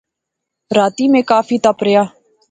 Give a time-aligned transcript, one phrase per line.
[0.77, 2.03] راتی میں کافی تپ رہیا